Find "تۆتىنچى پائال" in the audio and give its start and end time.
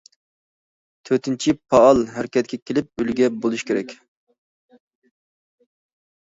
1.09-2.01